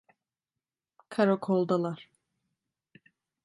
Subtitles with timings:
[1.09, 2.11] Karakoldalar…